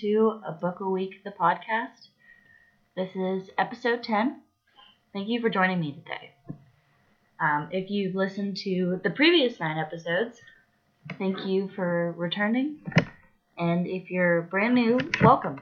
to 0.00 0.40
A 0.44 0.50
Book 0.50 0.80
a 0.80 0.88
Week, 0.88 1.22
the 1.22 1.30
podcast. 1.30 2.08
This 2.96 3.14
is 3.14 3.50
episode 3.56 4.02
10. 4.02 4.40
Thank 5.12 5.28
you 5.28 5.40
for 5.40 5.48
joining 5.48 5.78
me 5.78 5.92
today. 5.92 6.32
Um, 7.38 7.68
if 7.70 7.90
you've 7.90 8.16
listened 8.16 8.56
to 8.58 9.00
the 9.04 9.10
previous 9.10 9.60
nine 9.60 9.78
episodes, 9.78 10.40
thank 11.16 11.46
you 11.46 11.70
for 11.76 12.12
returning. 12.16 12.78
And 13.56 13.86
if 13.86 14.10
you're 14.10 14.42
brand 14.42 14.74
new, 14.74 14.98
welcome. 15.22 15.60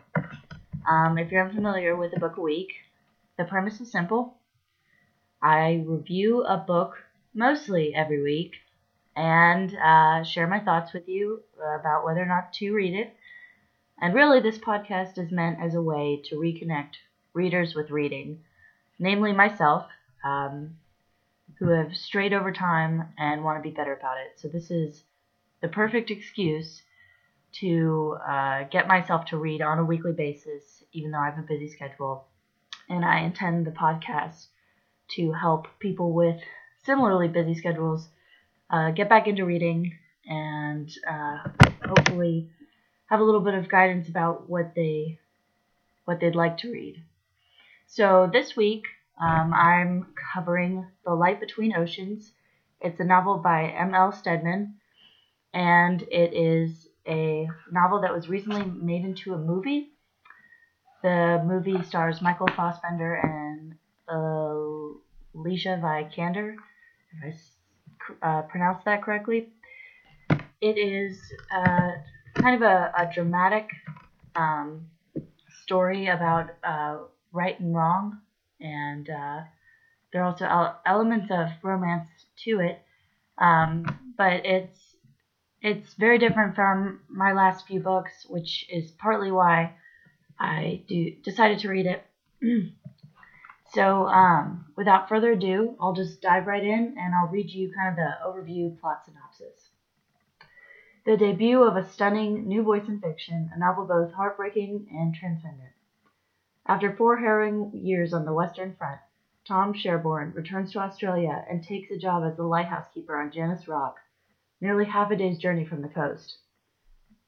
Um, 0.88 1.18
if 1.18 1.30
you're 1.30 1.46
unfamiliar 1.46 1.94
with 1.94 2.16
A 2.16 2.20
Book 2.20 2.38
a 2.38 2.40
Week, 2.40 2.72
the 3.36 3.44
premise 3.44 3.82
is 3.82 3.92
simple. 3.92 4.38
I 5.42 5.84
review 5.86 6.42
a 6.44 6.56
book 6.56 6.94
mostly 7.34 7.94
every 7.94 8.22
week 8.22 8.52
and 9.14 9.76
uh, 9.76 10.24
share 10.24 10.46
my 10.46 10.60
thoughts 10.60 10.94
with 10.94 11.06
you 11.06 11.42
about 11.76 12.06
whether 12.06 12.22
or 12.22 12.26
not 12.26 12.54
to 12.54 12.72
read 12.72 12.94
it. 12.94 13.14
And 14.02 14.14
really, 14.14 14.40
this 14.40 14.58
podcast 14.58 15.16
is 15.16 15.30
meant 15.32 15.60
as 15.60 15.74
a 15.74 15.80
way 15.82 16.20
to 16.24 16.36
reconnect 16.36 16.96
readers 17.32 17.74
with 17.74 17.90
reading, 17.90 18.40
namely 18.98 19.32
myself, 19.32 19.86
um, 20.24 20.76
who 21.58 21.68
have 21.68 21.96
strayed 21.96 22.32
over 22.32 22.52
time 22.52 23.14
and 23.16 23.44
want 23.44 23.58
to 23.58 23.62
be 23.62 23.74
better 23.74 23.94
about 23.94 24.18
it. 24.18 24.40
So, 24.40 24.48
this 24.48 24.70
is 24.72 25.04
the 25.60 25.68
perfect 25.68 26.10
excuse 26.10 26.82
to 27.60 28.18
uh, 28.26 28.64
get 28.64 28.88
myself 28.88 29.26
to 29.26 29.38
read 29.38 29.62
on 29.62 29.78
a 29.78 29.84
weekly 29.84 30.12
basis, 30.12 30.82
even 30.92 31.12
though 31.12 31.18
I 31.20 31.30
have 31.30 31.38
a 31.38 31.42
busy 31.42 31.68
schedule. 31.68 32.24
And 32.88 33.04
I 33.04 33.20
intend 33.20 33.66
the 33.66 33.70
podcast 33.70 34.48
to 35.10 35.32
help 35.32 35.68
people 35.78 36.12
with 36.12 36.40
similarly 36.84 37.28
busy 37.28 37.54
schedules 37.54 38.08
uh, 38.70 38.90
get 38.90 39.08
back 39.08 39.28
into 39.28 39.44
reading 39.44 39.92
and 40.26 40.90
uh, 41.08 41.38
hopefully 41.86 42.50
have 43.12 43.20
a 43.20 43.24
little 43.24 43.42
bit 43.42 43.52
of 43.52 43.68
guidance 43.68 44.08
about 44.08 44.48
what 44.48 44.74
they 44.74 45.18
what 46.06 46.18
they'd 46.18 46.34
like 46.34 46.56
to 46.56 46.72
read. 46.72 46.96
So 47.86 48.26
this 48.32 48.56
week 48.56 48.84
um, 49.20 49.52
I'm 49.52 50.06
covering 50.32 50.86
The 51.04 51.12
Light 51.12 51.38
Between 51.38 51.76
Oceans. 51.76 52.32
It's 52.80 52.98
a 53.00 53.04
novel 53.04 53.36
by 53.36 53.66
M.L. 53.66 54.12
Stedman, 54.12 54.76
and 55.52 56.00
it 56.10 56.32
is 56.32 56.88
a 57.06 57.46
novel 57.70 58.00
that 58.00 58.14
was 58.14 58.30
recently 58.30 58.64
made 58.64 59.04
into 59.04 59.34
a 59.34 59.38
movie. 59.38 59.90
The 61.02 61.38
movie 61.44 61.82
stars 61.82 62.22
Michael 62.22 62.48
Fassbender 62.56 63.16
and 63.16 63.74
Alicia 64.08 65.78
Vikander. 65.82 66.54
If 67.22 67.34
I 68.22 68.26
uh, 68.26 68.42
pronounced 68.42 68.86
that 68.86 69.02
correctly. 69.02 69.48
It 70.62 70.78
is 70.78 71.20
uh, 71.54 71.90
kind 72.34 72.54
of 72.54 72.62
a, 72.62 72.90
a 72.96 73.06
dramatic 73.06 73.64
um, 74.34 74.86
story 75.62 76.06
about 76.06 76.50
uh, 76.62 76.98
right 77.32 77.58
and 77.58 77.74
wrong, 77.74 78.18
and 78.60 79.08
uh, 79.08 79.40
there 80.12 80.22
are 80.22 80.26
also 80.26 80.70
elements 80.86 81.28
of 81.30 81.48
romance 81.62 82.06
to 82.44 82.60
it. 82.60 82.78
Um, 83.38 83.84
but 84.16 84.44
it's 84.44 84.96
it's 85.62 85.94
very 85.94 86.18
different 86.18 86.54
from 86.54 87.00
my 87.08 87.32
last 87.32 87.66
few 87.66 87.80
books, 87.80 88.26
which 88.28 88.64
is 88.68 88.90
partly 88.98 89.30
why 89.30 89.72
I 90.38 90.80
do 90.88 91.10
decided 91.22 91.60
to 91.60 91.68
read 91.68 91.86
it. 91.86 92.02
so, 93.72 94.06
um, 94.08 94.66
without 94.76 95.08
further 95.08 95.32
ado, 95.32 95.76
I'll 95.80 95.92
just 95.92 96.20
dive 96.20 96.46
right 96.46 96.62
in 96.62 96.94
and 96.98 97.14
I'll 97.14 97.28
read 97.28 97.50
you 97.50 97.70
kind 97.72 97.90
of 97.90 97.96
the 97.96 98.10
overview 98.26 98.78
plot 98.80 98.98
synopsis. 99.04 99.71
The 101.04 101.16
debut 101.16 101.64
of 101.64 101.76
a 101.76 101.82
stunning 101.82 102.46
new 102.46 102.62
voice 102.62 102.86
in 102.86 103.00
fiction, 103.00 103.50
a 103.52 103.58
novel 103.58 103.86
both 103.86 104.12
heartbreaking 104.12 104.86
and 104.92 105.12
transcendent. 105.12 105.72
After 106.64 106.94
four 106.94 107.16
harrowing 107.16 107.72
years 107.74 108.14
on 108.14 108.24
the 108.24 108.32
Western 108.32 108.76
Front, 108.76 109.00
Tom 109.44 109.72
Sherbourne 109.72 110.32
returns 110.32 110.70
to 110.72 110.78
Australia 110.78 111.44
and 111.50 111.60
takes 111.60 111.90
a 111.90 111.98
job 111.98 112.22
as 112.22 112.38
a 112.38 112.44
lighthouse 112.44 112.86
keeper 112.94 113.16
on 113.16 113.32
Janus 113.32 113.66
Rock 113.66 113.96
nearly 114.60 114.84
half 114.84 115.10
a 115.10 115.16
day's 115.16 115.38
journey 115.38 115.64
from 115.64 115.82
the 115.82 115.88
coast. 115.88 116.38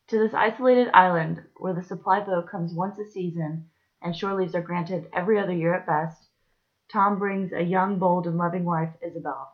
To 0.07 0.19
this 0.21 0.35
isolated 0.35 0.89
island, 0.95 1.43
where 1.57 1.75
the 1.75 1.83
supply 1.83 2.21
boat 2.21 2.49
comes 2.49 2.73
once 2.73 2.97
a 3.01 3.05
season 3.05 3.69
and 4.01 4.15
shore 4.15 4.35
leaves 4.35 4.55
are 4.55 4.63
granted 4.63 5.11
every 5.13 5.37
other 5.37 5.53
year 5.53 5.75
at 5.75 5.85
best, 5.85 6.29
Tom 6.93 7.19
brings 7.19 7.53
a 7.53 7.63
young, 7.65 7.99
bold, 7.99 8.29
and 8.29 8.39
loving 8.39 8.65
wife, 8.65 8.95
Isabel. 9.03 9.53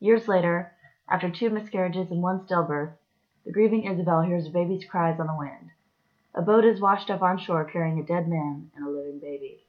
Years 0.00 0.26
later, 0.26 0.72
after 1.08 1.30
two 1.30 1.50
miscarriages 1.50 2.10
and 2.10 2.22
one 2.22 2.40
stillbirth, 2.46 2.92
the 3.44 3.52
grieving 3.52 3.84
Isabel 3.84 4.22
hears 4.22 4.46
a 4.46 4.50
baby's 4.50 4.84
cries 4.84 5.20
on 5.20 5.28
the 5.28 5.36
wind. 5.38 5.70
A 6.34 6.42
boat 6.42 6.64
is 6.64 6.80
washed 6.80 7.10
up 7.10 7.22
on 7.22 7.38
shore 7.38 7.64
carrying 7.64 8.00
a 8.00 8.04
dead 8.04 8.28
man 8.28 8.70
and 8.74 8.84
a 8.84 8.90
living 8.90 9.20
baby. 9.20 9.66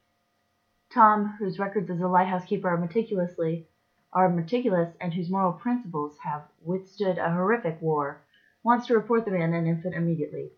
Tom, 0.90 1.36
whose 1.38 1.59
records 1.59 1.90
as 1.90 2.02
a 2.02 2.08
lighthouse 2.08 2.46
keeper 2.46 2.70
are 2.70 2.78
meticulously 2.78 3.68
are 4.14 4.30
meticulous 4.30 4.96
and 5.00 5.14
whose 5.14 5.30
moral 5.30 5.53
principles 5.53 6.18
have 6.24 6.44
withstood 6.64 7.18
a 7.18 7.31
horrific 7.31 7.80
war, 7.81 8.20
wants 8.64 8.88
to 8.88 8.96
report 8.96 9.26
the 9.26 9.31
man 9.31 9.53
and 9.53 9.68
infant 9.68 9.94
immediately. 9.94 10.50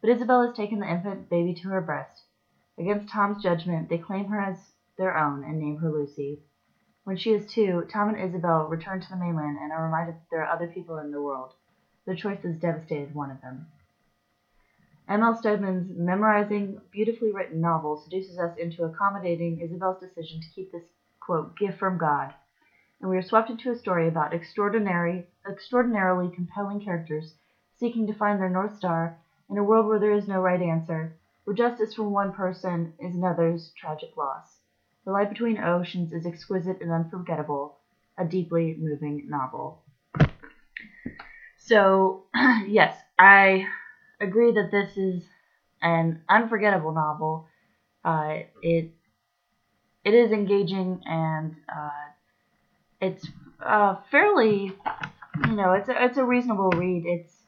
But 0.00 0.10
Isabel 0.10 0.46
has 0.46 0.56
taken 0.56 0.80
the 0.80 0.90
infant 0.90 1.28
baby 1.28 1.54
to 1.54 1.68
her 1.68 1.80
breast. 1.80 2.24
Against 2.76 3.08
Tom's 3.08 3.42
judgment, 3.42 3.88
they 3.88 3.98
claim 3.98 4.26
her 4.26 4.40
as 4.40 4.72
their 4.96 5.16
own 5.16 5.44
and 5.44 5.58
name 5.58 5.76
her 5.76 5.90
Lucy. 5.92 6.42
When 7.08 7.16
she 7.16 7.32
is 7.32 7.46
two, 7.46 7.86
Tom 7.88 8.10
and 8.10 8.20
Isabel 8.20 8.66
return 8.66 9.00
to 9.00 9.08
the 9.08 9.16
mainland 9.16 9.56
and 9.56 9.72
are 9.72 9.82
reminded 9.82 10.16
that 10.16 10.28
there 10.30 10.42
are 10.42 10.52
other 10.52 10.66
people 10.66 10.98
in 10.98 11.10
the 11.10 11.22
world. 11.22 11.54
Their 12.04 12.14
choice 12.14 12.42
has 12.42 12.58
devastated 12.58 13.14
one 13.14 13.30
of 13.30 13.40
them. 13.40 13.66
M.L. 15.08 15.34
Stedman's 15.34 15.88
memorizing, 15.88 16.82
beautifully 16.90 17.32
written 17.32 17.62
novel 17.62 17.96
seduces 17.96 18.38
us 18.38 18.54
into 18.58 18.84
accommodating 18.84 19.58
Isabel's 19.58 19.98
decision 19.98 20.42
to 20.42 20.48
keep 20.50 20.70
this, 20.70 20.84
quote, 21.18 21.56
gift 21.56 21.78
from 21.78 21.96
God 21.96 22.34
and 23.00 23.08
we 23.08 23.16
are 23.16 23.22
swept 23.22 23.48
into 23.48 23.70
a 23.70 23.74
story 23.74 24.06
about 24.06 24.34
extraordinary, 24.34 25.24
extraordinarily 25.48 26.28
compelling 26.28 26.78
characters 26.78 27.32
seeking 27.76 28.06
to 28.06 28.12
find 28.12 28.38
their 28.38 28.50
North 28.50 28.74
Star 28.76 29.16
in 29.48 29.56
a 29.56 29.64
world 29.64 29.86
where 29.86 29.98
there 29.98 30.12
is 30.12 30.28
no 30.28 30.40
right 30.40 30.60
answer, 30.60 31.14
where 31.44 31.54
justice 31.54 31.94
for 31.94 32.02
one 32.02 32.32
person 32.32 32.92
is 32.98 33.14
another's 33.14 33.70
tragic 33.76 34.14
loss. 34.14 34.57
The 35.08 35.12
Light 35.12 35.30
Between 35.30 35.56
Oceans 35.56 36.12
is 36.12 36.26
exquisite 36.26 36.82
and 36.82 36.92
unforgettable, 36.92 37.72
a 38.18 38.26
deeply 38.26 38.76
moving 38.78 39.22
novel. 39.26 39.78
So, 41.56 42.18
yes, 42.66 42.94
I 43.18 43.64
agree 44.20 44.52
that 44.52 44.70
this 44.70 44.98
is 44.98 45.24
an 45.80 46.18
unforgettable 46.28 46.92
novel. 46.92 47.46
Uh, 48.04 48.40
it 48.60 48.90
it 50.04 50.12
is 50.12 50.30
engaging 50.30 51.00
and 51.06 51.54
uh, 51.74 52.10
it's 53.00 53.26
uh, 53.64 53.94
fairly, 54.10 54.70
you 55.46 55.56
know, 55.56 55.72
it's 55.72 55.88
a, 55.88 56.04
it's 56.04 56.18
a 56.18 56.24
reasonable 56.24 56.68
read. 56.76 57.04
It's 57.06 57.46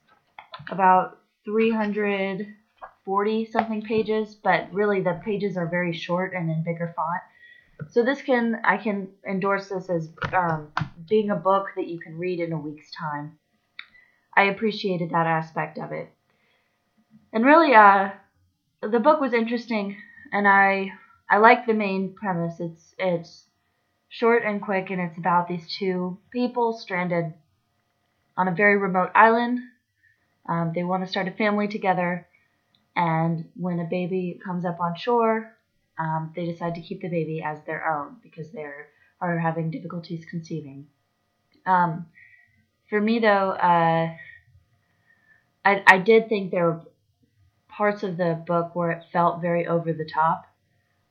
about 0.70 1.18
340 1.44 3.44
something 3.44 3.82
pages, 3.82 4.34
but 4.42 4.72
really 4.72 5.02
the 5.02 5.12
pages 5.12 5.58
are 5.58 5.66
very 5.66 5.92
short 5.92 6.32
and 6.32 6.48
in 6.48 6.62
bigger 6.62 6.90
font. 6.96 7.20
So 7.88 8.02
this 8.04 8.22
can 8.22 8.60
I 8.64 8.76
can 8.76 9.08
endorse 9.26 9.68
this 9.68 9.88
as 9.90 10.08
um, 10.32 10.72
being 11.08 11.30
a 11.30 11.36
book 11.36 11.66
that 11.76 11.88
you 11.88 11.98
can 11.98 12.18
read 12.18 12.40
in 12.40 12.52
a 12.52 12.58
week's 12.58 12.90
time. 12.92 13.38
I 14.36 14.44
appreciated 14.44 15.10
that 15.10 15.26
aspect 15.26 15.78
of 15.78 15.92
it, 15.92 16.12
and 17.32 17.44
really, 17.44 17.74
uh, 17.74 18.10
the 18.82 19.00
book 19.00 19.20
was 19.20 19.32
interesting, 19.32 19.96
and 20.32 20.46
I 20.48 20.92
I 21.28 21.38
like 21.38 21.66
the 21.66 21.74
main 21.74 22.14
premise. 22.14 22.60
It's 22.60 22.94
it's 22.98 23.44
short 24.08 24.44
and 24.44 24.62
quick, 24.62 24.90
and 24.90 25.00
it's 25.00 25.18
about 25.18 25.48
these 25.48 25.66
two 25.78 26.18
people 26.32 26.72
stranded 26.72 27.34
on 28.36 28.48
a 28.48 28.54
very 28.54 28.76
remote 28.76 29.10
island. 29.14 29.60
Um, 30.48 30.72
they 30.74 30.84
want 30.84 31.04
to 31.04 31.10
start 31.10 31.28
a 31.28 31.32
family 31.32 31.68
together, 31.68 32.26
and 32.96 33.48
when 33.56 33.80
a 33.80 33.84
baby 33.84 34.40
comes 34.44 34.64
up 34.64 34.80
on 34.80 34.96
shore, 34.96 35.56
um, 36.00 36.32
they 36.34 36.46
decide 36.46 36.74
to 36.74 36.80
keep 36.80 37.02
the 37.02 37.08
baby 37.08 37.42
as 37.44 37.58
their 37.66 37.86
own 37.86 38.16
because 38.22 38.50
they 38.50 38.66
are 39.20 39.38
having 39.38 39.70
difficulties 39.70 40.24
conceiving. 40.28 40.86
Um, 41.66 42.06
for 42.88 43.00
me, 43.00 43.18
though, 43.18 43.50
uh, 43.50 44.14
I, 45.64 45.82
I 45.86 45.98
did 45.98 46.28
think 46.28 46.50
there 46.50 46.64
were 46.64 46.80
parts 47.68 48.02
of 48.02 48.16
the 48.16 48.42
book 48.46 48.74
where 48.74 48.90
it 48.92 49.04
felt 49.12 49.40
very 49.40 49.66
over 49.66 49.92
the 49.92 50.04
top 50.04 50.46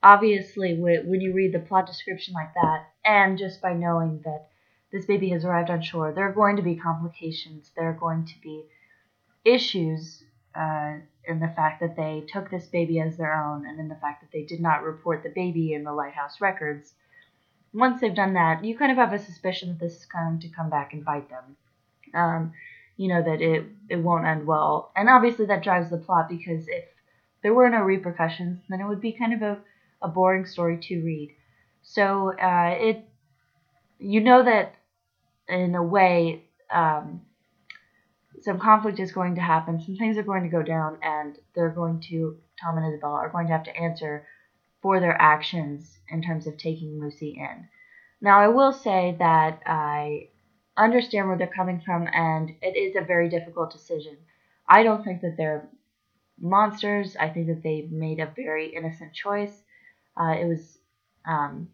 obviously 0.02 0.76
when 0.76 1.22
you 1.22 1.34
read 1.34 1.54
the 1.54 1.60
plot 1.60 1.86
description 1.86 2.34
like 2.34 2.54
that 2.54 2.88
and 3.04 3.38
just 3.38 3.62
by 3.62 3.74
knowing 3.74 4.22
that 4.24 4.48
this 4.92 5.06
baby 5.06 5.30
has 5.30 5.44
arrived 5.44 5.70
on 5.70 5.82
shore 5.82 6.14
there 6.14 6.28
are 6.28 6.34
going 6.34 6.56
to 6.56 6.62
be 6.62 6.76
complications 6.76 7.72
there 7.76 7.90
are 7.90 7.98
going 8.00 8.26
to 8.26 8.40
be 8.42 8.64
issues 9.44 10.24
uh, 10.56 10.94
in 11.30 11.40
the 11.40 11.54
fact 11.56 11.80
that 11.80 11.96
they 11.96 12.24
took 12.28 12.50
this 12.50 12.66
baby 12.68 13.00
as 13.00 13.18
their 13.18 13.34
own 13.34 13.66
and 13.66 13.80
in 13.80 13.88
the 13.88 13.96
fact 13.96 14.22
that 14.22 14.32
they 14.32 14.44
did 14.44 14.60
not 14.60 14.84
report 14.84 15.24
the 15.24 15.30
baby 15.30 15.74
in 15.74 15.84
the 15.84 15.94
lighthouse 15.94 16.42
records 16.42 16.94
once 17.74 18.02
they've 18.02 18.16
done 18.16 18.34
that 18.34 18.64
you 18.64 18.78
kind 18.78 18.92
of 18.92 18.98
have 18.98 19.14
a 19.14 19.20
suspicion 19.20 19.70
that 19.70 19.80
this 19.80 19.98
is 19.98 20.06
going 20.06 20.40
to 20.40 20.50
come 20.50 20.70
back 20.70 20.94
and 20.94 21.06
bite 21.06 21.30
them 21.30 21.56
um, 22.14 22.54
you 23.00 23.08
know 23.08 23.24
that 23.24 23.42
it 23.42 23.64
it 23.88 23.96
won't 23.96 24.26
end 24.26 24.46
well. 24.46 24.92
And 24.94 25.10
obviously 25.10 25.46
that 25.46 25.64
drives 25.64 25.90
the 25.90 25.98
plot 25.98 26.28
because 26.28 26.68
if 26.68 26.84
there 27.42 27.54
were 27.54 27.70
no 27.70 27.80
repercussions, 27.80 28.60
then 28.68 28.82
it 28.82 28.88
would 28.88 29.00
be 29.00 29.14
kind 29.14 29.34
of 29.34 29.42
a, 29.42 29.58
a 30.02 30.10
boring 30.10 30.46
story 30.46 30.78
to 30.84 31.02
read. 31.02 31.34
So 31.82 32.34
uh, 32.38 32.76
it 32.78 33.08
you 34.00 34.20
know 34.20 34.44
that 34.44 34.76
in 35.48 35.76
a 35.76 35.84
way 35.84 36.44
um, 36.70 37.22
some 38.42 38.60
conflict 38.60 39.00
is 39.00 39.12
going 39.12 39.36
to 39.36 39.42
happen, 39.42 39.82
some 39.82 39.96
things 39.96 40.18
are 40.18 40.24
going 40.24 40.44
to 40.44 40.50
go 40.50 40.64
down, 40.64 40.98
and 41.02 41.38
they're 41.56 41.70
going 41.70 42.02
to 42.10 42.38
Tom 42.62 42.78
and 42.78 42.94
Isabel 42.94 43.12
are 43.12 43.30
going 43.30 43.48
to 43.48 43.54
have 43.54 43.64
to 43.64 43.76
answer 43.78 44.26
for 44.82 45.00
their 45.00 45.20
actions 45.20 45.98
in 46.10 46.22
terms 46.22 46.48
of 46.48 46.58
taking 46.58 47.00
Lucy 47.00 47.38
in. 47.40 47.68
Now, 48.22 48.40
I 48.40 48.48
will 48.48 48.74
say 48.74 49.16
that 49.20 49.62
I 49.66 50.30
understand 50.78 51.28
where 51.28 51.38
they're 51.38 51.48
coming 51.48 51.82
from, 51.86 52.08
and 52.12 52.52
it 52.62 52.78
is 52.78 52.96
a 52.96 53.06
very 53.06 53.30
difficult 53.30 53.72
decision. 53.72 54.18
I 54.68 54.84
don't 54.84 55.04
think 55.04 55.22
that 55.22 55.36
they're 55.38 55.68
monsters. 56.40 57.16
I 57.20 57.30
think 57.30 57.48
that 57.48 57.64
they 57.64 57.88
made 57.90 58.20
a 58.20 58.32
very 58.36 58.68
innocent 58.76 59.14
choice. 59.14 59.64
Uh, 60.20 60.36
it 60.40 60.46
was 60.46 60.78
um, 61.26 61.70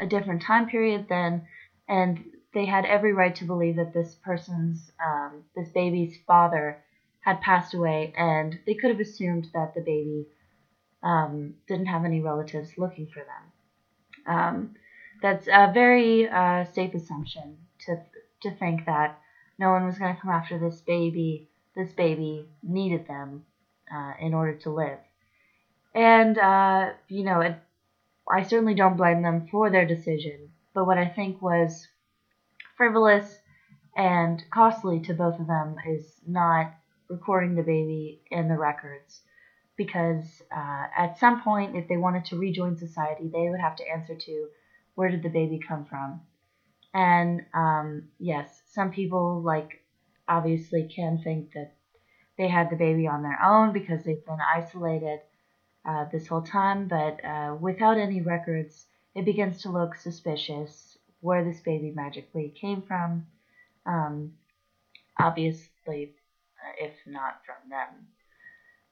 a 0.00 0.06
different 0.06 0.42
time 0.42 0.68
period 0.68 1.06
then, 1.08 1.46
and 1.88 2.24
they 2.58 2.64
had 2.64 2.84
every 2.84 3.12
right 3.12 3.36
to 3.36 3.44
believe 3.44 3.76
that 3.76 3.94
this 3.94 4.16
person's, 4.16 4.90
um, 5.00 5.44
this 5.54 5.68
baby's 5.68 6.18
father 6.26 6.76
had 7.20 7.40
passed 7.40 7.72
away, 7.72 8.12
and 8.18 8.58
they 8.66 8.74
could 8.74 8.90
have 8.90 8.98
assumed 8.98 9.46
that 9.54 9.74
the 9.74 9.80
baby 9.80 10.26
um, 11.04 11.54
didn't 11.68 11.86
have 11.86 12.04
any 12.04 12.20
relatives 12.20 12.76
looking 12.76 13.06
for 13.06 13.22
them. 13.22 14.36
Um, 14.36 14.74
that's 15.22 15.46
a 15.46 15.70
very 15.72 16.28
uh, 16.28 16.64
safe 16.64 16.94
assumption 16.94 17.58
to 17.86 18.02
to 18.42 18.50
think 18.56 18.86
that 18.86 19.20
no 19.56 19.70
one 19.70 19.86
was 19.86 19.98
going 19.98 20.16
to 20.16 20.20
come 20.20 20.32
after 20.32 20.58
this 20.58 20.80
baby. 20.80 21.48
This 21.76 21.92
baby 21.92 22.48
needed 22.64 23.06
them 23.06 23.44
uh, 23.94 24.14
in 24.18 24.34
order 24.34 24.54
to 24.64 24.70
live, 24.70 24.98
and 25.94 26.36
uh, 26.36 26.90
you 27.06 27.22
know, 27.22 27.40
it, 27.40 27.56
I 28.28 28.42
certainly 28.42 28.74
don't 28.74 28.96
blame 28.96 29.22
them 29.22 29.46
for 29.48 29.70
their 29.70 29.86
decision. 29.86 30.50
But 30.74 30.86
what 30.86 30.98
I 30.98 31.06
think 31.06 31.40
was 31.40 31.86
frivolous 32.78 33.42
and 33.96 34.44
costly 34.50 35.00
to 35.00 35.14
both 35.14 35.40
of 35.40 35.48
them 35.48 35.76
is 35.86 36.22
not 36.26 36.72
recording 37.10 37.56
the 37.56 37.62
baby 37.64 38.22
in 38.30 38.48
the 38.48 38.58
records 38.58 39.22
because 39.76 40.42
uh, 40.52 40.86
at 40.96 41.18
some 41.18 41.40
point, 41.42 41.76
if 41.76 41.88
they 41.88 41.96
wanted 41.98 42.24
to 42.26 42.38
rejoin 42.38 42.76
society, 42.76 43.28
they 43.32 43.50
would 43.50 43.60
have 43.60 43.76
to 43.76 43.88
answer 43.88 44.16
to 44.16 44.48
where 44.96 45.10
did 45.10 45.22
the 45.22 45.30
baby 45.30 45.58
come 45.58 45.84
from. 45.84 46.22
And 46.94 47.42
um, 47.54 48.08
yes, 48.18 48.62
some 48.66 48.90
people 48.90 49.42
like 49.42 49.82
obviously 50.28 50.84
can 50.84 51.18
think 51.18 51.52
that 51.54 51.72
they 52.38 52.48
had 52.48 52.70
the 52.70 52.76
baby 52.76 53.06
on 53.06 53.22
their 53.22 53.40
own 53.42 53.72
because 53.72 54.04
they've 54.04 54.24
been 54.24 54.40
isolated 54.40 55.20
uh, 55.84 56.04
this 56.12 56.28
whole 56.28 56.42
time, 56.42 56.86
but 56.88 57.24
uh, 57.24 57.56
without 57.60 57.98
any 57.98 58.20
records, 58.20 58.86
it 59.14 59.24
begins 59.24 59.62
to 59.62 59.70
look 59.70 59.96
suspicious 59.96 60.87
where 61.20 61.44
this 61.44 61.60
baby 61.60 61.92
magically 61.94 62.52
came 62.60 62.82
from. 62.82 63.26
Um, 63.86 64.32
obviously, 65.18 66.12
uh, 66.58 66.84
if 66.84 66.94
not 67.06 67.40
from 67.44 67.70
them. 67.70 68.06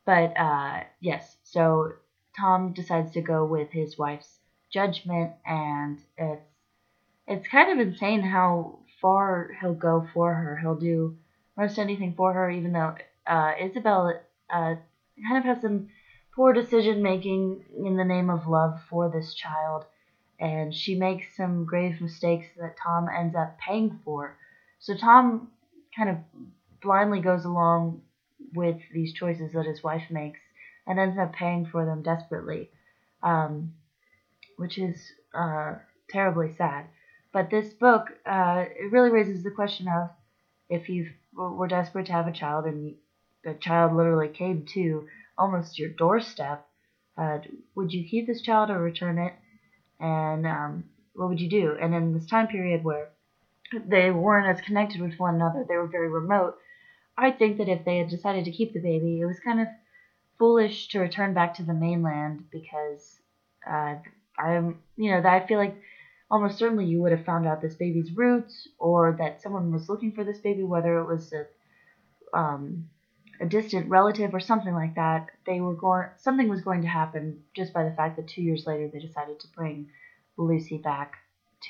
But 0.05 0.39
uh, 0.39 0.85
yes, 1.01 1.37
so 1.43 1.93
Tom 2.39 2.73
decides 2.73 3.13
to 3.13 3.21
go 3.21 3.45
with 3.45 3.71
his 3.71 3.99
wife's 3.99 4.39
judgment, 4.73 5.33
and 5.45 5.99
it's 6.17 6.47
it's 7.27 7.49
kind 7.49 7.73
of 7.73 7.87
insane 7.87 8.23
how 8.23 8.79
far 9.01 9.51
he'll 9.61 9.75
go 9.75 10.07
for 10.15 10.33
her. 10.33 10.57
He'll 10.57 10.77
do 10.77 11.17
most 11.57 11.79
anything 11.79 12.15
for 12.17 12.33
her, 12.33 12.51
even 12.51 12.73
though 12.73 12.95
uh, 13.27 13.53
Isabel 13.61 14.21
uh, 14.49 14.75
kind 15.29 15.39
of 15.39 15.45
has 15.45 15.61
some 15.61 15.89
poor 16.35 16.53
decision 16.53 17.03
making 17.03 17.65
in 17.85 17.97
the 17.97 18.05
name 18.05 18.31
of 18.31 18.47
love 18.47 18.81
for 18.89 19.11
this 19.11 19.35
child, 19.35 19.85
and 20.39 20.75
she 20.75 20.95
makes 20.95 21.37
some 21.37 21.65
grave 21.65 22.01
mistakes 22.01 22.47
that 22.59 22.77
Tom 22.83 23.09
ends 23.09 23.35
up 23.35 23.57
paying 23.59 24.01
for. 24.05 24.37
So 24.79 24.95
Tom 24.95 25.51
kind 25.97 26.11
of 26.11 26.19
blindly 26.83 27.21
goes 27.21 27.45
along 27.45 28.03
with 28.55 28.77
these 28.93 29.13
choices 29.13 29.53
that 29.53 29.67
his 29.67 29.83
wife 29.83 30.11
makes 30.11 30.41
and 30.87 30.99
ends 30.99 31.19
up 31.19 31.33
paying 31.33 31.67
for 31.67 31.85
them 31.85 32.03
desperately, 32.03 32.71
um, 33.23 33.73
which 34.57 34.79
is 34.79 35.13
uh, 35.35 35.75
terribly 36.11 36.55
sad. 36.57 36.87
But 37.33 37.51
this 37.51 37.73
book, 37.75 38.09
uh, 38.25 38.65
it 38.69 38.93
really 38.93 39.11
raises 39.11 39.43
the 39.43 39.51
question 39.51 39.89
of 39.89 40.11
if 40.69 40.89
you 40.89 41.11
were 41.35 41.69
desperate 41.69 42.07
to 42.07 42.13
have 42.13 42.27
a 42.27 42.33
child 42.33 42.67
and 42.67 42.95
the 43.45 43.55
child 43.55 43.95
literally 43.95 44.29
came 44.29 44.65
to 44.75 45.07
almost 45.39 45.79
your 45.79 45.91
doorstep, 45.91 46.67
uh, 47.17 47.39
would 47.75 47.93
you 47.93 48.09
keep 48.09 48.27
this 48.27 48.43
child 48.43 48.71
or 48.71 48.79
return 48.79 49.19
it? 49.19 49.35
And 50.01 50.47
um, 50.47 50.85
what 51.15 51.29
would 51.29 51.41
you 51.41 51.49
do? 51.49 51.77
And 51.81 51.95
in 51.95 52.13
this 52.13 52.27
time 52.27 52.49
period 52.49 52.85
where 52.85 53.09
they 53.87 54.11
weren't 54.11 54.49
as 54.49 54.65
connected 54.65 55.01
with 55.01 55.19
one 55.19 55.35
another, 55.35 55.65
they 55.67 55.77
were 55.77 55.87
very 55.89 56.09
remote, 56.09 56.57
I 57.19 57.31
think 57.31 57.59
that 57.59 57.69
if 57.69 57.85
they 57.85 57.99
had 57.99 58.09
decided 58.09 58.45
to 58.45 58.53
keep 58.53 58.73
the 58.73 58.81
baby, 58.81 59.21
it 59.21 59.27
was 59.27 59.41
kind 59.41 59.61
of 59.61 59.69
foolish 60.39 60.89
to 60.89 61.01
return 61.01 61.33
back 61.33 61.55
to 61.55 61.63
the 61.63 61.73
mainland 61.73 62.45
because 62.51 63.21
uh, 63.67 63.97
I'm, 64.39 64.79
you 64.97 65.11
know, 65.11 65.23
that 65.23 65.43
I 65.43 65.47
feel 65.47 65.59
like 65.59 65.81
almost 66.31 66.59
certainly 66.59 66.85
you 66.85 67.01
would 67.01 67.13
have 67.13 67.25
found 67.25 67.47
out 67.47 67.63
this 67.63 67.75
baby's 67.75 68.13
roots 68.13 68.69
or 68.79 69.17
that 69.19 69.41
someone 69.41 69.73
was 69.73 69.89
looking 69.89 70.13
for 70.13 70.25
this 70.25 70.39
baby, 70.39 70.63
whether 70.63 70.99
it 70.99 71.07
was 71.07 71.33
a, 71.33 72.39
um, 72.39 72.91
a 73.47 73.49
distant 73.49 73.89
relative 73.89 74.35
or 74.35 74.41
something 74.41 74.75
like 74.75 74.97
that. 74.97 75.29
They 75.47 75.61
were 75.61 75.75
going, 75.75 76.09
something 76.17 76.49
was 76.49 76.63
going 76.63 76.83
to 76.83 76.89
happen 76.89 77.43
just 77.55 77.73
by 77.73 77.85
the 77.85 77.95
fact 77.95 78.17
that 78.17 78.29
two 78.29 78.43
years 78.43 78.67
later 78.67 78.89
they 78.93 78.99
decided 78.99 79.41
to 79.41 79.49
bring 79.55 79.89
Lucy 80.37 80.79
back 80.79 81.15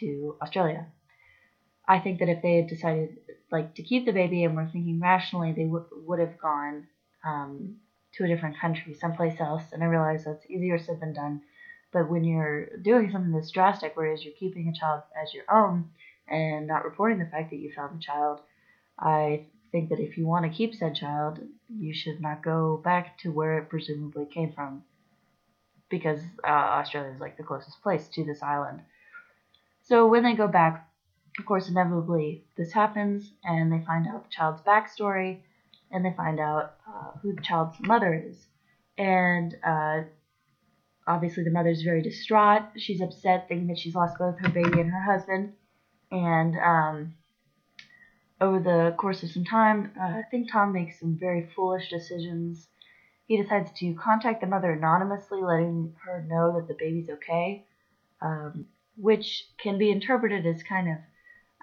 to 0.01 0.37
Australia. 0.43 0.87
I 1.87 2.01
think 2.01 2.19
that 2.19 2.29
if 2.29 2.43
they 2.43 2.57
had 2.57 2.67
decided 2.67 3.19
like 3.53 3.75
to 3.77 3.83
keep 3.83 4.07
the 4.07 4.13
baby 4.13 4.43
and 4.43 4.57
were 4.57 4.69
thinking 4.73 5.01
rationally, 5.01 5.53
they 5.53 5.67
would 5.67 6.19
have 6.19 6.39
gone 6.39 6.89
um, 7.25 7.77
to 8.15 8.25
a 8.25 8.29
different 8.29 8.59
country, 8.59 8.95
someplace 8.95 9.39
else. 9.39 9.63
And 9.73 9.85
I 9.85 9.87
realize 9.87 10.25
that's 10.25 10.51
easier 10.51 10.79
said 10.79 11.01
than 11.01 11.13
done. 11.13 11.43
But 11.93 12.11
when 12.11 12.25
you're 12.25 12.77
doing 12.83 13.11
something 13.11 13.33
that's 13.33 13.53
drastic, 13.53 13.93
whereas 13.95 14.25
you're 14.25 14.35
keeping 14.35 14.69
a 14.69 14.79
child 14.79 15.03
as 15.23 15.33
your 15.33 15.45
own 15.51 15.91
and 16.27 16.67
not 16.67 16.85
reporting 16.85 17.19
the 17.19 17.27
fact 17.27 17.51
that 17.51 17.57
you 17.57 17.73
found 17.73 17.97
the 17.97 18.03
child, 18.03 18.41
I 18.99 19.47
think 19.73 19.91
that 19.91 20.01
if 20.01 20.17
you 20.17 20.27
want 20.27 20.45
to 20.45 20.57
keep 20.57 20.75
said 20.75 20.95
child, 20.95 21.41
you 21.69 21.95
should 21.95 22.21
not 22.21 22.43
go 22.43 22.81
back 22.83 23.19
to 23.19 23.31
where 23.31 23.59
it 23.59 23.69
presumably 23.69 24.27
came 24.27 24.53
from, 24.53 24.85
because 25.89 26.21
uh, 26.45 26.51
Australia 26.51 27.13
is 27.13 27.21
like 27.21 27.37
the 27.37 27.43
closest 27.43 27.83
place 27.83 28.09
to 28.09 28.25
this 28.25 28.43
island. 28.43 28.81
So 29.83 30.07
when 30.07 30.23
they 30.23 30.35
go 30.35 30.49
back, 30.49 30.89
of 31.39 31.45
course, 31.47 31.69
inevitably 31.69 32.45
this 32.57 32.73
happens, 32.73 33.31
and 33.45 33.71
they 33.71 33.85
find 33.85 34.07
out 34.07 34.25
the 34.25 34.31
child's 34.31 34.63
backstory, 34.63 35.41
and 35.91 36.05
they 36.05 36.15
find 36.17 36.41
out 36.41 36.75
uh, 36.89 37.19
who 37.23 37.35
the 37.35 37.43
child's 37.43 37.77
mother 37.81 38.25
is. 38.29 38.47
And 38.99 39.55
uh, 39.65 40.01
obviously, 41.07 41.45
the 41.45 41.51
mother's 41.51 41.83
very 41.83 42.03
distraught. 42.03 42.63
She's 42.77 43.01
upset, 43.01 43.47
thinking 43.49 43.69
that 43.69 43.79
she's 43.79 43.95
lost 43.95 44.19
both 44.19 44.39
her 44.41 44.49
baby 44.49 44.81
and 44.81 44.91
her 44.91 45.13
husband. 45.13 45.53
And 46.11 46.57
um, 46.57 47.15
over 48.41 48.61
the 48.61 48.95
course 48.99 49.23
of 49.23 49.31
some 49.31 49.45
time, 49.45 49.93
uh, 49.99 50.19
I 50.19 50.23
think 50.31 50.51
Tom 50.51 50.73
makes 50.73 51.01
some 51.01 51.17
very 51.19 51.49
foolish 51.55 51.89
decisions. 51.91 52.69
He 53.27 53.41
decides 53.41 53.73
to 53.79 53.95
contact 53.95 54.41
the 54.41 54.47
mother 54.47 54.73
anonymously, 54.73 55.41
letting 55.41 55.95
her 56.05 56.25
know 56.29 56.55
that 56.55 56.69
the 56.69 56.75
baby's 56.79 57.11
okay, 57.11 57.65
um, 58.21 58.67
which 58.97 59.47
can 59.59 59.79
be 59.79 59.91
interpreted 59.91 60.47
as 60.47 60.63
kind 60.63 60.89
of 60.89 60.99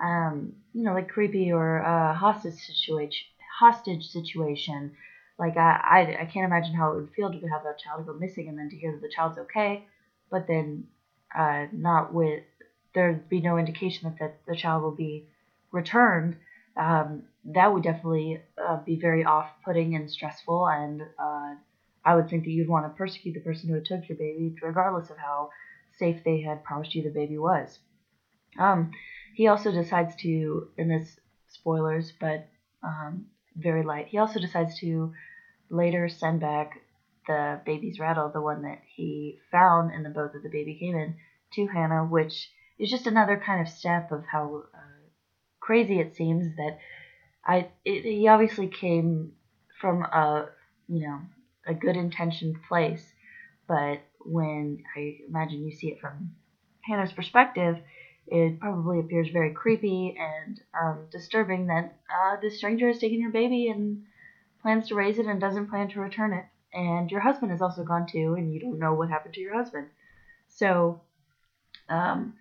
um, 0.02 0.54
you 0.74 0.84
know, 0.84 0.94
like 0.94 1.10
creepy 1.10 1.52
or 1.52 1.84
uh, 1.84 2.14
hostage 2.14 2.56
situation. 2.56 3.28
Hostage 3.60 4.08
situation. 4.08 4.94
Like 5.38 5.58
I, 5.58 5.80
I, 5.84 6.22
I 6.22 6.26
can't 6.26 6.46
imagine 6.46 6.74
how 6.76 6.92
it 6.92 6.96
would 6.96 7.14
feel 7.16 7.32
to 7.32 7.48
have 7.48 7.66
a 7.66 7.76
child 7.82 8.06
go 8.06 8.14
missing 8.14 8.50
and 8.50 8.58
then 8.58 8.70
to 8.70 8.76
hear 8.76 8.92
that 8.92 9.02
the 9.02 9.14
child's 9.14 9.38
okay, 9.40 9.86
but 10.30 10.48
then 10.48 10.88
uh, 11.38 11.68
not 11.72 12.14
with 12.14 12.44
there'd 12.94 13.28
be 13.30 13.42
no 13.42 13.58
indication 13.58 14.10
that, 14.10 14.20
that 14.20 14.40
the 14.48 14.56
child 14.56 14.84
will 14.84 14.96
be 14.96 15.26
returned. 15.72 16.36
Um, 16.76 17.24
that 17.46 17.72
would 17.72 17.84
definitely 17.84 18.42
uh, 18.58 18.78
be 18.86 19.00
very 19.00 19.24
off-putting 19.24 19.96
and 19.96 20.10
stressful, 20.10 20.68
and 20.68 21.02
uh, 21.02 21.56
I 22.06 22.16
would 22.16 22.30
think 22.30 22.44
that 22.46 22.52
you'd 22.52 22.70
want 22.70 22.86
to 22.86 22.98
persecute 22.98 23.34
the 23.34 23.42
person 23.42 23.70
who 23.70 23.80
took 23.82 24.08
your 24.10 24.18
baby, 24.18 24.56
regardless 24.62 25.10
of 25.10 25.18
how 25.18 25.50
safe 25.98 26.24
they 26.24 26.42
had 26.42 26.64
promised 26.64 26.96
you 26.96 27.04
the 27.04 27.10
baby 27.10 27.38
was. 27.38 27.80
Um, 28.58 28.92
he 29.36 29.48
also 29.48 29.72
decides 29.72 30.16
to, 30.18 30.70
in 30.78 30.88
this 30.88 31.20
spoilers, 31.48 32.14
but 32.20 32.48
um, 32.84 33.28
very 33.56 33.84
light. 33.84 34.08
He 34.08 34.18
also 34.18 34.40
decides 34.40 34.80
to 34.80 35.14
later 35.70 36.10
send 36.10 36.40
back 36.40 36.82
the 37.28 37.62
baby's 37.66 38.00
rattle, 38.00 38.30
the 38.30 38.42
one 38.42 38.64
that 38.64 38.80
he 38.96 39.40
found 39.52 39.94
in 39.94 40.04
the 40.04 40.10
boat 40.10 40.34
that 40.34 40.44
the 40.44 40.50
baby 40.50 40.76
came 40.80 40.96
in, 40.96 41.16
to 41.54 41.68
Hannah, 41.68 42.06
which 42.06 42.50
is 42.80 42.90
just 42.90 43.08
another 43.08 43.42
kind 43.44 43.62
of 43.62 43.70
step 43.70 44.12
of 44.12 44.24
how 44.32 44.64
uh, 44.74 44.83
crazy 45.64 46.00
it 46.00 46.16
seems 46.16 46.56
that 46.58 46.78
I 47.46 47.68
it, 47.86 48.04
he 48.04 48.28
obviously 48.28 48.68
came 48.68 49.32
from 49.80 50.04
a 50.04 50.50
you 50.90 51.08
know 51.08 51.20
a 51.66 51.74
good 51.74 51.96
intentioned 51.96 52.58
place, 52.68 53.14
but 53.68 54.00
when 54.20 54.84
I 54.96 55.18
imagine 55.28 55.66
you 55.66 55.72
see 55.72 55.88
it 55.88 56.00
from 56.02 56.36
Hannah's 56.82 57.14
perspective, 57.14 57.78
it 58.28 58.60
probably 58.60 59.00
appears 59.00 59.30
very 59.30 59.54
creepy 59.54 60.18
and 60.20 60.60
um, 60.80 61.06
disturbing 61.12 61.68
that 61.68 61.96
uh, 62.10 62.36
this 62.42 62.58
stranger 62.58 62.88
has 62.88 63.00
taken 63.00 63.22
your 63.22 63.32
baby 63.32 63.70
and 63.70 64.04
plans 64.62 64.90
to 64.90 64.96
raise 64.96 65.20
it 65.20 65.28
and 65.28 65.40
doesn't 65.40 65.70
plan 65.70 65.88
to 65.90 66.02
return 66.02 66.34
it. 66.34 66.46
And 66.74 67.10
your 67.10 67.22
husband 67.22 67.54
is 67.54 67.62
also 67.62 67.84
gone 67.84 68.08
too, 68.08 68.36
and 68.36 68.54
you 68.54 68.60
don't 68.60 68.80
know 68.80 68.94
what 68.94 69.10
happened 69.10 69.36
to 69.36 69.42
your 69.42 69.56
husband. 69.56 69.88
So, 70.50 71.02
um, 71.88 72.34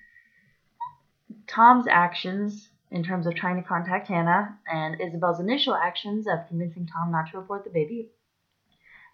Tom's 1.47 1.87
actions 1.87 2.72
in 2.93 3.03
terms 3.03 3.27
of 3.27 3.35
trying 3.35 3.57
to 3.57 3.69
contact 3.69 4.09
Hannah 4.09 4.59
and 4.71 5.01
Isabel's 5.01 5.41
initial 5.41 5.75
actions 5.75 6.27
of 6.27 6.47
convincing 6.49 6.87
Tom 6.87 7.11
not 7.11 7.31
to 7.31 7.39
report 7.39 7.65
the 7.65 7.71
baby 7.71 8.11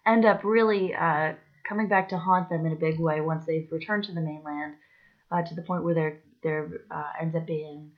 end 0.05 0.25
up 0.25 0.43
really 0.43 0.93
uh, 0.93 1.33
coming 1.67 1.87
back 1.87 2.09
to 2.09 2.17
haunt 2.17 2.49
them 2.49 2.65
in 2.65 2.71
a 2.71 2.75
big 2.75 2.99
way 2.99 3.21
once 3.21 3.45
they've 3.45 3.71
returned 3.71 4.03
to 4.05 4.13
the 4.13 4.21
mainland 4.21 4.73
uh, 5.31 5.41
to 5.41 5.55
the 5.55 5.61
point 5.61 5.83
where 5.83 5.93
there 5.93 6.19
there 6.41 6.81
uh, 6.89 7.11
ends 7.21 7.35
up 7.35 7.45
being 7.45 7.91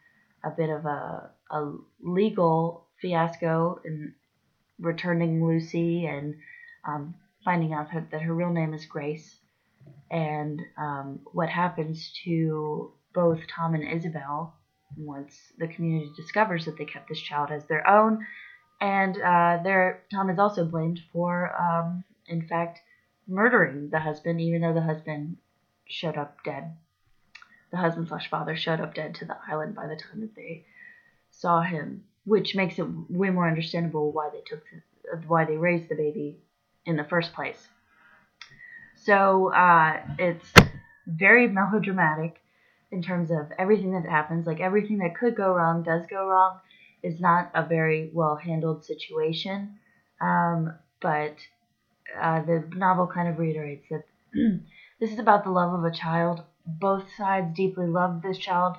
a 0.43 0.49
bit 0.49 0.69
of 0.69 0.85
a, 0.85 1.29
a 1.51 1.73
legal 2.01 2.87
fiasco 2.99 3.79
in 3.85 4.13
returning 4.79 5.45
Lucy 5.45 6.07
and 6.07 6.35
um, 6.87 7.13
finding 7.45 7.71
out 7.73 7.87
that 7.93 8.21
her 8.21 8.33
real 8.33 8.51
name 8.51 8.73
is 8.73 8.85
Grace. 8.85 9.37
And 10.09 10.59
um, 10.77 11.19
what 11.31 11.49
happens 11.49 12.11
to 12.25 12.91
both 13.13 13.41
Tom 13.55 13.75
and 13.75 13.87
Isabel 13.87 14.55
once 14.97 15.39
the 15.57 15.67
community 15.67 16.11
discovers 16.15 16.65
that 16.65 16.77
they 16.77 16.85
kept 16.85 17.09
this 17.09 17.21
child 17.21 17.51
as 17.51 17.65
their 17.65 17.87
own. 17.87 18.25
And 18.79 19.15
uh, 19.21 19.59
their, 19.63 20.03
Tom 20.11 20.29
is 20.29 20.39
also 20.39 20.65
blamed 20.65 20.99
for, 21.13 21.55
um, 21.55 22.03
in 22.27 22.47
fact, 22.47 22.79
murdering 23.27 23.89
the 23.89 23.99
husband, 23.99 24.41
even 24.41 24.61
though 24.61 24.73
the 24.73 24.81
husband 24.81 25.37
showed 25.85 26.17
up 26.17 26.37
dead. 26.43 26.75
The 27.71 27.77
husband 27.77 28.07
slash 28.07 28.29
father 28.29 28.55
showed 28.55 28.81
up 28.81 28.95
dead 28.95 29.15
to 29.15 29.25
the 29.25 29.37
island 29.47 29.75
by 29.75 29.87
the 29.87 29.95
time 29.95 30.21
that 30.21 30.35
they 30.35 30.65
saw 31.29 31.61
him, 31.61 32.03
which 32.25 32.55
makes 32.55 32.77
it 32.79 32.87
way 33.09 33.29
more 33.29 33.47
understandable 33.47 34.11
why 34.11 34.29
they 34.31 34.41
took 34.45 34.63
the, 34.69 35.17
why 35.27 35.45
they 35.45 35.57
raised 35.57 35.89
the 35.89 35.95
baby 35.95 36.37
in 36.85 36.97
the 36.97 37.03
first 37.03 37.33
place. 37.33 37.67
So 38.95 39.53
uh, 39.53 40.01
it's 40.19 40.51
very 41.07 41.47
melodramatic 41.47 42.41
in 42.91 43.01
terms 43.01 43.31
of 43.31 43.51
everything 43.57 43.93
that 43.93 44.09
happens. 44.09 44.45
Like 44.45 44.59
everything 44.59 44.99
that 44.99 45.15
could 45.15 45.35
go 45.35 45.53
wrong 45.53 45.83
does 45.83 46.05
go 46.09 46.27
wrong. 46.27 46.59
It's 47.03 47.19
not 47.19 47.51
a 47.53 47.63
very 47.63 48.11
well 48.13 48.35
handled 48.35 48.85
situation. 48.85 49.79
Um, 50.19 50.73
but 51.01 51.35
uh, 52.19 52.41
the 52.41 52.69
novel 52.75 53.07
kind 53.07 53.27
of 53.27 53.39
reiterates 53.39 53.85
that 53.89 54.03
this 54.99 55.11
is 55.11 55.19
about 55.19 55.43
the 55.43 55.49
love 55.49 55.73
of 55.73 55.83
a 55.83 55.91
child. 55.91 56.43
Both 56.65 57.05
sides 57.17 57.55
deeply 57.55 57.87
love 57.87 58.21
this 58.21 58.37
child. 58.37 58.77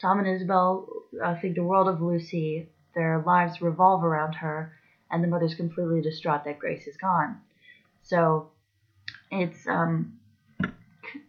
Tom 0.00 0.18
and 0.18 0.28
Isabel 0.28 0.86
uh, 1.24 1.34
think 1.40 1.54
the 1.54 1.64
world 1.64 1.88
of 1.88 2.02
Lucy. 2.02 2.68
Their 2.94 3.22
lives 3.26 3.60
revolve 3.60 4.04
around 4.04 4.34
her, 4.34 4.72
and 5.10 5.22
the 5.22 5.28
mother's 5.28 5.54
completely 5.54 6.00
distraught 6.00 6.44
that 6.44 6.58
Grace 6.58 6.86
is 6.86 6.96
gone. 6.96 7.40
So 8.02 8.48
it's 9.30 9.66
um, 9.66 10.18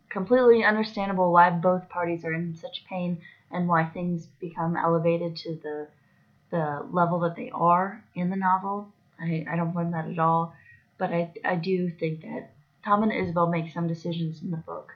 completely 0.10 0.64
understandable 0.64 1.32
why 1.32 1.50
both 1.50 1.90
parties 1.90 2.24
are 2.24 2.34
in 2.34 2.56
such 2.56 2.86
pain 2.90 3.22
and 3.52 3.68
why 3.68 3.86
things 3.86 4.28
become 4.40 4.76
elevated 4.76 5.36
to 5.38 5.60
the 5.64 5.88
the 6.50 6.86
level 6.92 7.20
that 7.20 7.36
they 7.36 7.50
are 7.54 8.04
in 8.16 8.30
the 8.30 8.36
novel. 8.36 8.88
I, 9.20 9.46
I 9.50 9.58
don't 9.58 9.74
blame 9.74 9.92
that 9.92 10.08
at 10.08 10.20
all, 10.20 10.54
but 10.98 11.12
I, 11.12 11.32
I 11.44 11.56
do 11.56 11.90
think 11.90 12.22
that 12.22 12.52
Tom 12.86 13.04
and 13.04 13.12
Isabel 13.12 13.48
make 13.48 13.74
some 13.74 13.88
decisions 13.88 14.42
in 14.42 14.52
the 14.52 14.58
book 14.58 14.94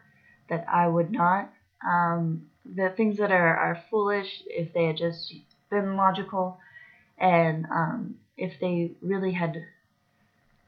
that 0.50 0.66
I 0.72 0.88
would 0.88 1.12
not. 1.12 1.52
Um, 1.86 2.46
the 2.64 2.94
things 2.96 3.18
that 3.18 3.32
are, 3.32 3.58
are 3.58 3.84
foolish 3.90 4.44
if 4.46 4.74
they 4.74 4.86
had 4.86 4.98
just 4.98 5.34
been 5.70 5.98
logical 5.98 6.60
and 7.18 7.66
um, 7.66 8.16
if 8.38 8.54
they 8.62 8.92
really 9.02 9.34
had 9.34 9.62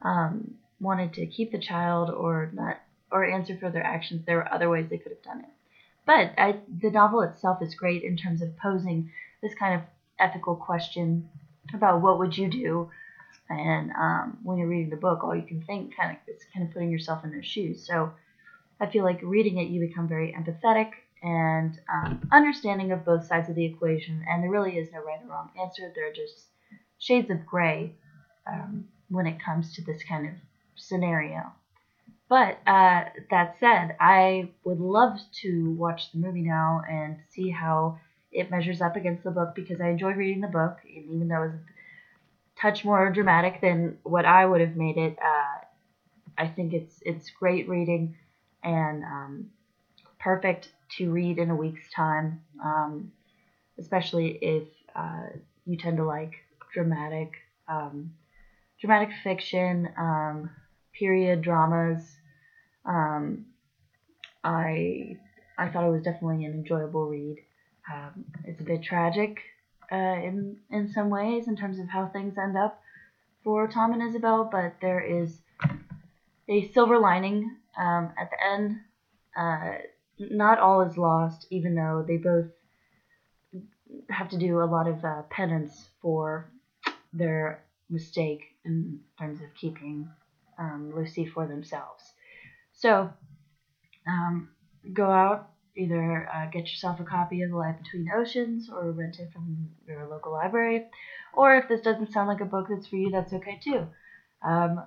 um, 0.02 0.54
wanted 0.80 1.14
to 1.14 1.26
keep 1.26 1.50
the 1.52 1.58
child 1.58 2.10
or 2.10 2.50
not 2.52 2.78
or 3.10 3.24
answer 3.24 3.56
for 3.56 3.70
their 3.70 3.84
actions, 3.84 4.24
there 4.24 4.36
were 4.36 4.52
other 4.52 4.68
ways 4.68 4.86
they 4.88 4.98
could 4.98 5.12
have 5.12 5.22
done 5.22 5.40
it. 5.40 5.50
But 6.06 6.32
I, 6.36 6.56
the 6.82 6.90
novel 6.90 7.22
itself 7.22 7.62
is 7.62 7.74
great 7.74 8.02
in 8.02 8.16
terms 8.16 8.42
of 8.42 8.56
posing 8.58 9.10
this 9.42 9.54
kind 9.54 9.74
of 9.74 9.82
ethical 10.18 10.54
question 10.54 11.28
about 11.72 12.02
what 12.02 12.18
would 12.18 12.36
you 12.36 12.48
do, 12.48 12.90
and 13.48 13.90
um, 13.92 14.38
when 14.42 14.58
you're 14.58 14.68
reading 14.68 14.90
the 14.90 14.96
book, 14.96 15.24
all 15.24 15.34
you 15.34 15.42
can 15.42 15.62
think 15.62 15.96
kind 15.96 16.10
of 16.10 16.34
is 16.34 16.42
kind 16.52 16.66
of 16.66 16.72
putting 16.72 16.90
yourself 16.90 17.24
in 17.24 17.30
their 17.30 17.42
shoes. 17.42 17.86
So 17.86 18.12
I 18.80 18.86
feel 18.86 19.04
like 19.04 19.20
reading 19.22 19.58
it, 19.58 19.68
you 19.68 19.80
become 19.80 20.08
very 20.08 20.32
empathetic 20.32 20.90
and 21.22 21.78
um, 21.92 22.28
understanding 22.32 22.92
of 22.92 23.04
both 23.04 23.26
sides 23.26 23.48
of 23.48 23.54
the 23.54 23.64
equation, 23.64 24.24
and 24.28 24.42
there 24.42 24.50
really 24.50 24.76
is 24.76 24.92
no 24.92 25.02
right 25.02 25.20
or 25.24 25.30
wrong 25.30 25.50
answer. 25.60 25.90
There 25.94 26.08
are 26.08 26.12
just 26.12 26.48
shades 26.98 27.30
of 27.30 27.46
gray 27.46 27.92
um, 28.46 28.88
when 29.08 29.26
it 29.26 29.42
comes 29.42 29.74
to 29.74 29.82
this 29.82 30.02
kind 30.02 30.26
of 30.26 30.34
scenario. 30.76 31.52
But 32.28 32.58
uh, 32.66 33.04
that 33.30 33.56
said, 33.60 33.96
I 34.00 34.50
would 34.64 34.80
love 34.80 35.18
to 35.42 35.70
watch 35.72 36.10
the 36.12 36.18
movie 36.18 36.42
now 36.42 36.82
and 36.88 37.18
see 37.30 37.50
how 37.50 37.98
it 38.32 38.50
measures 38.50 38.80
up 38.80 38.96
against 38.96 39.24
the 39.24 39.30
book 39.30 39.54
because 39.54 39.80
I 39.80 39.88
enjoy 39.90 40.12
reading 40.12 40.40
the 40.40 40.48
book, 40.48 40.78
and 40.84 41.04
even 41.10 41.28
though 41.28 41.42
it 41.42 41.46
was 41.46 41.54
a 41.54 42.60
touch 42.60 42.84
more 42.84 43.10
dramatic 43.10 43.60
than 43.60 43.98
what 44.02 44.24
I 44.24 44.46
would 44.46 44.60
have 44.60 44.76
made 44.76 44.96
it, 44.96 45.18
uh, 45.22 45.64
I 46.38 46.48
think 46.48 46.72
it's 46.72 47.02
it's 47.06 47.30
great 47.30 47.68
reading 47.68 48.16
and 48.62 49.04
um, 49.04 49.50
perfect 50.18 50.70
to 50.98 51.10
read 51.10 51.38
in 51.38 51.50
a 51.50 51.56
week's 51.56 51.90
time, 51.92 52.42
um, 52.64 53.12
especially 53.78 54.38
if 54.42 54.64
uh, 54.96 55.26
you 55.66 55.76
tend 55.76 55.98
to 55.98 56.04
like 56.04 56.32
dramatic 56.72 57.32
um, 57.68 58.12
dramatic 58.80 59.10
fiction, 59.24 59.88
um, 59.98 60.50
period 60.98 61.42
dramas 61.42 62.16
um, 62.84 63.46
I 64.42 65.16
I 65.56 65.68
thought 65.68 65.86
it 65.86 65.90
was 65.90 66.02
definitely 66.02 66.44
an 66.44 66.52
enjoyable 66.52 67.06
read. 67.06 67.38
Um, 67.92 68.24
it's 68.44 68.60
a 68.60 68.64
bit 68.64 68.82
tragic 68.82 69.40
uh, 69.90 69.96
in 69.96 70.58
in 70.70 70.92
some 70.92 71.10
ways 71.10 71.48
in 71.48 71.56
terms 71.56 71.78
of 71.78 71.88
how 71.88 72.06
things 72.06 72.36
end 72.36 72.56
up 72.56 72.80
for 73.42 73.66
Tom 73.68 73.92
and 73.92 74.02
Isabel, 74.02 74.48
but 74.50 74.74
there 74.80 75.00
is 75.00 75.38
a 76.48 76.70
silver 76.72 76.98
lining 76.98 77.56
um, 77.78 78.12
at 78.18 78.30
the 78.30 78.44
end. 78.44 78.80
Uh, 79.36 79.78
not 80.18 80.60
all 80.60 80.82
is 80.82 80.96
lost, 80.96 81.46
even 81.50 81.74
though 81.74 82.04
they 82.06 82.16
both 82.16 82.46
have 84.10 84.28
to 84.28 84.38
do 84.38 84.60
a 84.60 84.64
lot 84.64 84.86
of 84.86 85.04
uh, 85.04 85.22
penance 85.22 85.88
for 86.00 86.50
their 87.12 87.62
mistake 87.90 88.54
in 88.64 89.00
terms 89.18 89.40
of 89.40 89.46
keeping 89.54 90.08
um, 90.58 90.92
Lucy 90.94 91.24
for 91.24 91.46
themselves. 91.46 92.12
So, 92.72 93.08
um, 94.06 94.48
go 94.92 95.10
out, 95.10 95.46
either 95.76 96.28
uh, 96.32 96.46
get 96.46 96.68
yourself 96.68 97.00
a 97.00 97.04
copy 97.04 97.42
of 97.42 97.50
The 97.50 97.56
Light 97.56 97.76
Between 97.76 98.10
Oceans 98.14 98.68
or 98.68 98.90
rent 98.92 99.18
it 99.18 99.30
from 99.32 99.70
your 99.86 100.06
local 100.06 100.32
library. 100.32 100.82
Or 101.32 101.56
if 101.56 101.68
this 101.68 101.80
doesn't 101.80 102.12
sound 102.12 102.28
like 102.28 102.40
a 102.40 102.46
book 102.46 102.66
that's 102.68 102.86
for 102.86 102.96
you, 102.96 103.10
that's 103.10 103.32
okay 103.32 103.58
too. 103.62 103.86
Um, 104.42 104.80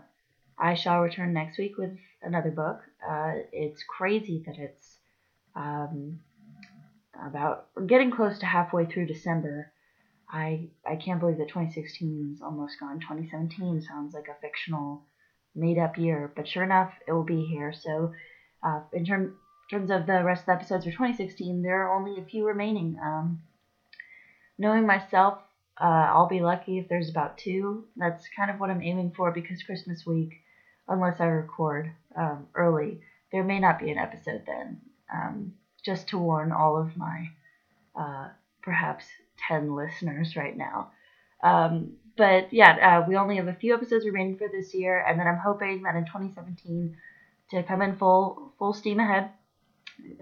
I 0.57 0.73
shall 0.73 0.99
return 0.99 1.33
next 1.33 1.57
week 1.57 1.77
with 1.77 1.91
another 2.21 2.51
book. 2.51 2.79
Uh, 3.07 3.33
it's 3.51 3.83
crazy 3.83 4.41
that 4.45 4.57
it's 4.57 4.97
um, 5.55 6.19
about 7.25 7.65
getting 7.85 8.11
close 8.11 8.37
to 8.39 8.45
halfway 8.45 8.85
through 8.85 9.05
December. 9.07 9.69
I 10.29 10.69
I 10.85 10.95
can't 10.95 11.19
believe 11.19 11.37
that 11.37 11.47
2016 11.47 12.33
is 12.35 12.41
almost 12.41 12.79
gone. 12.79 12.99
2017 12.99 13.81
sounds 13.81 14.13
like 14.13 14.27
a 14.27 14.35
fictional 14.41 15.03
made 15.57 15.77
up 15.77 15.97
year, 15.97 16.31
but 16.35 16.47
sure 16.47 16.63
enough, 16.63 16.91
it 17.07 17.11
will 17.11 17.23
be 17.23 17.45
here. 17.45 17.73
So, 17.73 18.13
uh, 18.63 18.81
in 18.93 19.05
term, 19.05 19.35
terms 19.69 19.89
of 19.89 20.05
the 20.05 20.23
rest 20.23 20.43
of 20.43 20.45
the 20.47 20.51
episodes 20.53 20.85
for 20.85 20.91
2016, 20.91 21.61
there 21.61 21.83
are 21.83 21.95
only 21.95 22.19
a 22.19 22.25
few 22.25 22.45
remaining. 22.45 22.97
Um, 23.01 23.41
knowing 24.57 24.85
myself, 24.85 25.39
uh, 25.79 25.83
I'll 26.13 26.27
be 26.27 26.39
lucky 26.39 26.77
if 26.77 26.87
there's 26.87 27.09
about 27.09 27.37
two. 27.37 27.85
That's 27.95 28.27
kind 28.35 28.49
of 28.49 28.59
what 28.59 28.69
I'm 28.69 28.81
aiming 28.81 29.13
for 29.15 29.31
because 29.31 29.61
Christmas 29.63 30.05
week, 30.05 30.41
unless 30.87 31.19
I 31.19 31.25
record 31.25 31.91
um, 32.15 32.47
early, 32.55 33.01
there 33.31 33.43
may 33.43 33.59
not 33.59 33.79
be 33.79 33.91
an 33.91 33.97
episode 33.97 34.43
then. 34.47 34.81
Um, 35.13 35.53
just 35.83 36.09
to 36.09 36.17
warn 36.17 36.51
all 36.51 36.77
of 36.77 36.97
my 36.97 37.29
uh, 37.95 38.27
perhaps 38.61 39.05
10 39.47 39.75
listeners 39.75 40.35
right 40.35 40.55
now. 40.55 40.89
Um, 41.43 41.97
but 42.17 42.51
yeah, 42.51 42.99
uh, 42.99 43.05
we 43.07 43.15
only 43.15 43.37
have 43.37 43.47
a 43.47 43.53
few 43.53 43.73
episodes 43.73 44.05
remaining 44.05 44.37
for 44.37 44.47
this 44.49 44.73
year, 44.73 45.05
and 45.07 45.19
then 45.19 45.27
I'm 45.27 45.37
hoping 45.37 45.83
that 45.83 45.95
in 45.95 46.05
2017 46.05 46.97
to 47.51 47.63
come 47.63 47.81
in 47.81 47.95
full 47.95 48.53
full 48.57 48.73
steam 48.73 48.99
ahead. 48.99 49.29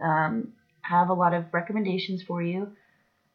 Um, 0.01 0.53
have 0.81 1.09
a 1.09 1.13
lot 1.13 1.33
of 1.33 1.45
recommendations 1.51 2.21
for 2.21 2.41
you. 2.41 2.71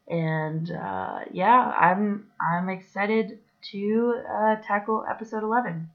And 0.09 0.71
uh, 0.71 1.21
yeah, 1.33 1.73
I'm 1.79 2.27
I'm 2.41 2.69
excited 2.69 3.39
to 3.73 4.23
uh, 4.29 4.57
tackle 4.57 5.05
episode 5.09 5.43
11. 5.43 5.89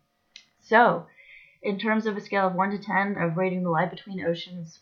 So, 0.62 1.08
in 1.62 1.80
terms 1.80 2.06
of 2.06 2.16
a 2.16 2.22
scale 2.22 2.48
of 2.48 2.56
1 2.56 2.72
to 2.72 2.78
10 2.78 3.18
of 3.18 3.38
rating 3.38 3.64
The 3.64 3.70
Light 3.70 3.90
Between 3.90 4.24
Oceans, 4.26 4.80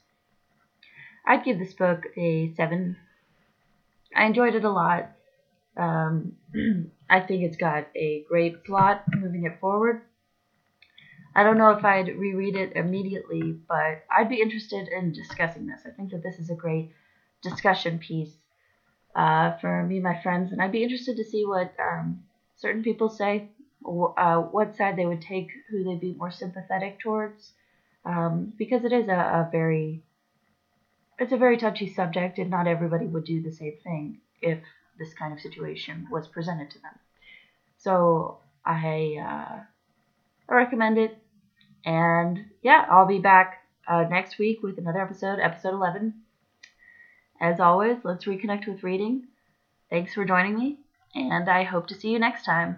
I'd 1.25 1.44
give 1.44 1.60
this 1.60 1.74
book 1.74 2.04
a 2.18 2.54
7. 2.56 2.98
I 4.16 4.25
enjoyed 4.25 4.56
it 4.56 4.63
a 4.63 4.70
lot. 4.70 5.10
Um, 5.75 6.34
I 7.10 7.20
think 7.20 7.44
it's 7.44 7.58
got 7.58 7.86
a 7.96 8.22
great 8.27 8.63
plot 8.63 9.01
moving 9.15 9.44
it 9.46 9.60
forward. 9.60 10.00
I 11.36 11.44
don't 11.44 11.58
know 11.58 11.72
if 11.72 11.84
I'd 11.84 12.10
reread 12.15 12.56
it 12.56 12.74
immediately, 12.75 13.56
but 13.68 14.00
I'd 14.10 14.30
be 14.30 14.42
interested 14.42 14.88
in 14.88 15.12
discussing 15.12 15.65
this. 15.65 15.82
I 15.86 15.89
think 15.89 16.12
that 16.12 16.22
this 16.22 16.38
is 16.38 16.50
a 16.50 16.56
great 16.56 16.89
discussion 17.42 17.98
piece 17.98 18.38
uh, 19.15 19.51
for 19.60 19.84
me 19.84 19.98
and 19.98 20.03
my 20.03 20.15
friends, 20.15 20.51
and 20.51 20.62
I'd 20.62 20.72
be 20.72 20.84
interested 20.84 21.18
to 21.18 21.24
see 21.24 21.46
what 21.46 21.72
um, 21.80 22.20
certain 22.56 22.84
people 22.84 23.10
say, 23.10 23.46
uh, 23.86 24.38
what 24.38 24.75
side 24.75 24.96
they 24.96 25.06
would 25.06 25.22
take, 25.22 25.50
who 25.70 25.84
they'd 25.84 26.00
be 26.00 26.13
more 26.13 26.32
sympathetic 26.32 27.00
towards, 27.00 27.53
um, 28.06 28.53
because 28.58 28.84
it 28.84 28.92
is 28.92 29.08
a, 29.08 29.12
a 29.12 29.50
very 29.51 30.01
it's 31.20 31.32
a 31.32 31.38
very 31.38 31.58
touchy 31.58 31.88
subject, 31.88 32.38
and 32.39 32.50
not 32.50 32.68
everybody 32.68 33.06
would 33.08 33.24
do 33.24 33.42
the 33.42 33.51
same 33.51 33.75
thing 33.84 34.18
if 34.42 34.60
this 34.97 35.13
kind 35.13 35.33
of 35.33 35.39
situation 35.39 36.07
was 36.09 36.27
presented 36.27 36.69
to 36.71 36.79
them. 36.79 37.00
So 37.77 38.38
I, 38.65 39.17
uh, 39.19 39.59
I 40.50 40.53
recommend 40.53 40.97
it. 40.97 41.13
And 41.85 42.45
yeah, 42.62 42.85
I'll 42.89 43.05
be 43.05 43.19
back 43.19 43.62
uh, 43.88 44.03
next 44.03 44.38
week 44.38 44.63
with 44.63 44.77
another 44.77 45.01
episode, 45.01 45.39
episode 45.39 45.73
11. 45.73 46.13
As 47.41 47.59
always, 47.59 47.97
let's 48.03 48.25
reconnect 48.25 48.67
with 48.67 48.83
reading. 48.83 49.23
Thanks 49.89 50.13
for 50.13 50.23
joining 50.23 50.55
me, 50.55 50.77
and 51.13 51.50
I 51.50 51.63
hope 51.63 51.88
to 51.88 51.95
see 51.95 52.09
you 52.09 52.19
next 52.19 52.43
time. 52.45 52.77